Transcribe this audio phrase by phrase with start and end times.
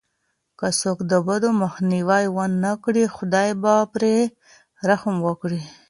[0.59, 4.13] که څوک د بدو مخنيوی ونه کړي، خداي به پرې
[4.89, 5.61] رحم وکړي.